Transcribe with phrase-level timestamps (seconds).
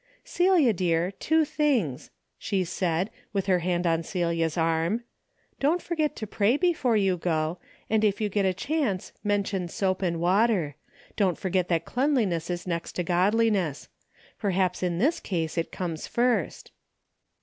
[0.23, 2.09] Celia dear, two things,"
[2.39, 5.03] she* said, with her hand on Celia's arm."
[5.59, 9.67] Don't for get to pray before you go, and if you get a chance mention
[9.67, 10.73] soap and water.
[11.15, 13.89] Don't forget that cleanliness is next to godliness.
[14.39, 16.71] Perhaps in this case it comes first."